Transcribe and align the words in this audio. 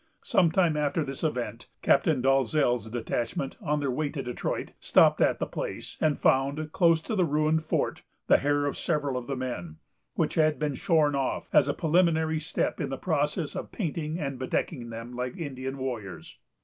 Some 0.23 0.49
time 0.51 0.75
after 0.75 1.03
this 1.03 1.23
event, 1.23 1.67
Captain 1.83 2.23
Dalzell's 2.23 2.89
detachment, 2.89 3.55
on 3.61 3.79
their 3.81 3.91
way 3.91 4.09
to 4.09 4.23
Detroit, 4.23 4.71
stopped 4.79 5.21
at 5.21 5.37
the 5.37 5.45
place, 5.45 5.95
and 6.01 6.17
found, 6.19 6.71
close 6.71 7.01
to 7.01 7.13
the 7.15 7.23
ruined 7.23 7.63
fort, 7.65 8.01
the 8.25 8.37
hair 8.39 8.65
of 8.65 8.75
several 8.75 9.15
of 9.15 9.27
the 9.27 9.35
men, 9.37 9.77
which 10.15 10.33
had 10.33 10.57
been 10.57 10.73
shorn 10.73 11.13
off, 11.13 11.47
as 11.53 11.67
a 11.67 11.75
preliminary 11.75 12.39
step 12.39 12.81
in 12.81 12.89
the 12.89 12.97
process 12.97 13.55
of 13.55 13.71
painting 13.71 14.17
and 14.19 14.39
bedecking 14.39 14.89
them 14.89 15.13
like 15.15 15.37
Indian 15.37 15.77
warriors. 15.77 16.39